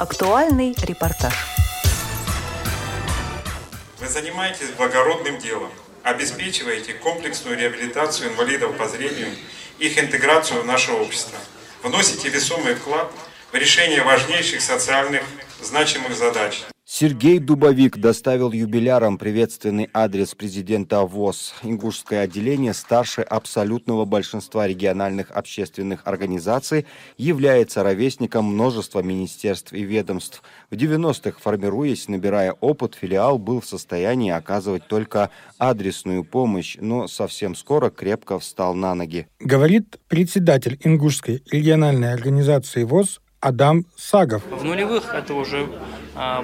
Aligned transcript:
Актуальный 0.00 0.74
репортаж. 0.80 1.34
Вы 3.98 4.08
занимаетесь 4.08 4.70
благородным 4.70 5.36
делом, 5.36 5.70
обеспечиваете 6.02 6.94
комплексную 6.94 7.58
реабилитацию 7.58 8.30
инвалидов 8.30 8.78
по 8.78 8.88
зрению, 8.88 9.28
их 9.78 9.98
интеграцию 9.98 10.62
в 10.62 10.64
наше 10.64 10.92
общество, 10.92 11.38
вносите 11.82 12.30
весомый 12.30 12.76
вклад 12.76 13.12
в 13.52 13.54
решение 13.54 14.02
важнейших 14.02 14.62
социальных 14.62 15.22
значимых 15.60 16.16
задач. 16.16 16.62
Сергей 17.00 17.38
Дубовик 17.38 17.96
доставил 17.96 18.52
юбилярам 18.52 19.16
приветственный 19.16 19.88
адрес 19.94 20.34
президента 20.34 21.00
ВОЗ. 21.00 21.54
Ингушское 21.62 22.20
отделение 22.20 22.74
старше 22.74 23.22
абсолютного 23.22 24.04
большинства 24.04 24.66
региональных 24.66 25.30
общественных 25.30 26.02
организаций 26.04 26.84
является 27.16 27.82
ровесником 27.82 28.44
множества 28.44 29.00
министерств 29.00 29.72
и 29.72 29.80
ведомств. 29.80 30.42
В 30.68 30.74
90-х, 30.74 31.38
формируясь, 31.40 32.06
набирая 32.06 32.52
опыт, 32.60 32.96
филиал 32.96 33.38
был 33.38 33.62
в 33.62 33.66
состоянии 33.66 34.30
оказывать 34.30 34.86
только 34.86 35.30
адресную 35.56 36.22
помощь, 36.22 36.76
но 36.78 37.08
совсем 37.08 37.54
скоро 37.54 37.88
крепко 37.88 38.38
встал 38.38 38.74
на 38.74 38.94
ноги. 38.94 39.26
Говорит 39.38 39.98
председатель 40.06 40.78
Ингушской 40.84 41.42
региональной 41.50 42.12
организации 42.12 42.84
ВОЗ 42.84 43.22
Адам 43.40 43.86
Сагов. 43.96 44.42
В 44.50 44.62
нулевых 44.64 45.14
это 45.14 45.32
уже 45.32 45.66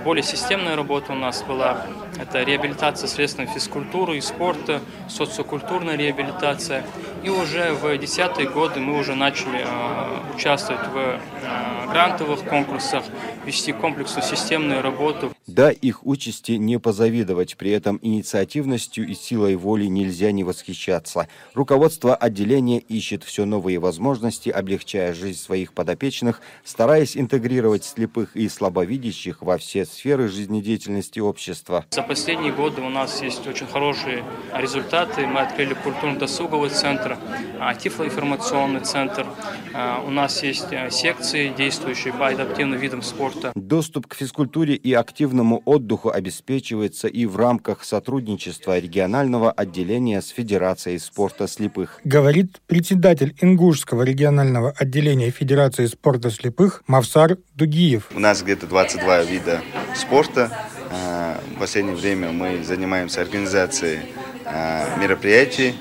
более 0.05 0.23
системная 0.23 0.77
работа 0.77 1.13
у 1.13 1.17
нас 1.17 1.43
была. 1.43 1.87
Это 2.21 2.43
реабилитация 2.43 3.09
средствами 3.09 3.47
физкультуры 3.47 4.17
и 4.17 4.21
спорта, 4.21 4.81
социокультурная 5.09 5.97
реабилитация. 5.97 6.85
И 7.23 7.29
уже 7.29 7.73
в 7.73 7.97
десятые 7.99 8.49
годы 8.49 8.81
мы 8.81 8.99
уже 8.99 9.15
начали 9.15 9.63
а, 9.65 10.23
участвовать 10.35 10.87
в 10.89 11.19
а, 11.45 11.87
грантовых 11.91 12.45
конкурсах, 12.45 13.05
вести 13.45 13.73
комплексную 13.73 14.25
системную 14.25 14.83
работу. 14.83 15.33
Да, 15.47 15.71
их 15.71 16.07
участи 16.07 16.53
не 16.53 16.79
позавидовать, 16.79 17.57
при 17.57 17.71
этом 17.71 17.99
инициативностью 18.03 19.09
и 19.09 19.15
силой 19.15 19.57
воли 19.57 19.87
нельзя 19.87 20.33
не 20.33 20.45
восхищаться. 20.45 21.29
Руководство 21.55 22.15
отделения 22.15 22.79
ищет 22.79 23.25
все 23.25 23.45
новые 23.45 23.79
возможности, 23.79 24.51
облегчая 24.51 25.15
жизнь 25.15 25.39
своих 25.39 25.73
подопечных, 25.73 26.41
стараясь 26.65 27.17
интегрировать 27.17 27.85
слепых 27.85 28.37
и 28.37 28.49
слабовидящих 28.49 29.43
во 29.57 29.59
все 29.59 29.87
сферы 29.87 30.29
жизнедеятельности 30.29 31.19
общества. 31.19 31.87
За 31.91 32.03
последние 32.03 32.53
годы 32.53 32.83
у 32.83 32.91
нас 32.91 33.23
есть 33.23 33.47
очень 33.47 33.67
хорошие 33.67 34.23
результаты. 34.55 35.27
Мы 35.27 35.41
открыли 35.41 35.73
культурно-досуговый 35.73 36.69
центр, 36.69 37.17
а, 37.59 37.75
тифлоинформационный 37.75 38.81
центр. 38.81 39.27
А, 39.73 40.05
у 40.07 40.11
нас 40.11 40.43
есть 40.43 40.71
а, 40.73 40.91
секции, 40.91 41.55
действующие 41.57 42.13
по 42.13 42.29
адаптивным 42.29 42.79
видам 42.79 43.01
спорта. 43.01 43.53
Доступ 43.55 44.09
к 44.09 44.15
физкультуре 44.15 44.75
и 44.75 44.93
активному 44.93 45.63
отдыху 45.65 46.11
обеспечивается 46.11 47.09
и 47.09 47.25
в 47.25 47.37
рамках 47.37 47.83
сотрудничества 47.83 48.79
регионального 48.79 49.51
отделения 49.51 50.21
с 50.21 50.29
Федерацией 50.29 50.99
спорта 50.99 51.49
слепых. 51.49 52.01
Говорит 52.05 52.61
председатель 52.67 53.35
Ингушского 53.41 54.03
регионального 54.03 54.71
отделения 54.73 55.31
Федерации 55.31 55.87
спорта 55.87 56.31
слепых 56.31 56.83
Мавсар 56.87 57.39
Дугиев. 57.55 58.11
У 58.15 58.21
нас 58.21 58.43
где-то 58.43 58.67
22 58.67 59.23
вида 59.23 59.46
спорта. 59.95 60.51
А, 60.91 61.41
в 61.55 61.59
последнее 61.59 61.97
время 61.97 62.33
мы 62.33 62.63
занимаемся 62.65 63.21
организацией 63.21 64.01
а, 64.45 64.97
мероприятий 64.99 65.75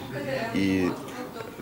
и 0.53 0.91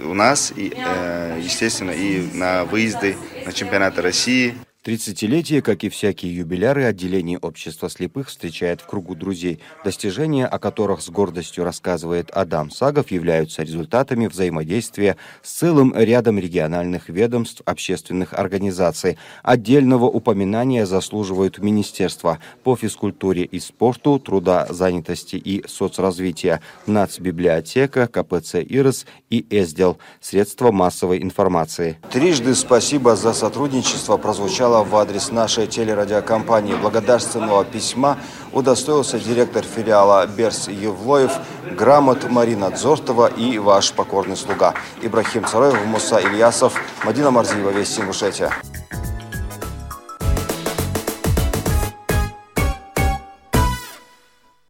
у 0.01 0.13
нас, 0.13 0.53
и, 0.55 0.73
э, 0.75 1.39
естественно, 1.41 1.91
и 1.91 2.29
на 2.33 2.65
выезды 2.65 3.15
на 3.45 3.53
чемпионаты 3.53 4.01
России, 4.01 4.55
Тридцатилетие, 4.83 5.61
как 5.61 5.85
и 5.85 5.89
всякие 5.89 6.35
юбиляры, 6.35 6.83
отделение 6.83 7.37
общества 7.37 7.89
слепых 7.89 8.27
встречает 8.27 8.81
в 8.81 8.85
кругу 8.85 9.15
друзей. 9.15 9.61
Достижения, 9.85 10.45
о 10.45 10.59
которых 10.59 11.01
с 11.01 11.09
гордостью 11.09 11.63
рассказывает 11.63 12.29
Адам 12.31 12.69
Сагов, 12.69 13.09
являются 13.09 13.63
результатами 13.63 14.27
взаимодействия 14.27 15.15
с 15.41 15.53
целым 15.53 15.93
рядом 15.95 16.37
региональных 16.37 17.07
ведомств, 17.07 17.61
общественных 17.63 18.33
организаций. 18.33 19.17
Отдельного 19.41 20.07
упоминания 20.07 20.85
заслуживают 20.85 21.59
министерства 21.59 22.39
по 22.65 22.75
физкультуре 22.75 23.45
и 23.45 23.61
спорту, 23.61 24.19
труда, 24.19 24.67
занятости 24.69 25.37
и 25.37 25.65
соцразвития, 25.65 26.59
Нацбиблиотека, 26.87 28.07
КПЦ 28.07 28.55
«Ирос» 28.55 29.05
и 29.29 29.45
«Эсдел», 29.49 29.97
средства 30.19 30.73
массовой 30.73 31.23
информации. 31.23 31.99
Трижды 32.11 32.53
спасибо 32.53 33.15
за 33.15 33.31
сотрудничество 33.31 34.17
прозвучало 34.17 34.72
материала 34.73 34.83
в 34.83 34.95
адрес 34.95 35.31
нашей 35.31 35.67
телерадиокомпании 35.67 36.75
благодарственного 36.75 37.63
письма 37.63 38.17
удостоился 38.51 39.19
директор 39.19 39.63
филиала 39.63 40.25
Берс 40.25 40.67
Евлоев, 40.67 41.31
грамот 41.77 42.29
Марина 42.29 42.71
Дзортова 42.71 43.27
и 43.27 43.59
ваш 43.59 43.93
покорный 43.93 44.37
слуга. 44.37 44.73
Ибрахим 45.01 45.45
Цароев, 45.45 45.85
Муса 45.85 46.19
Ильясов, 46.19 46.73
Мадина 47.03 47.31
Марзиева, 47.31 47.69
Вести 47.69 48.01
Ингушетия. 48.01 48.51